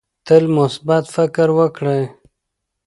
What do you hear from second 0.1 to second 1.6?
تل مثبت فکر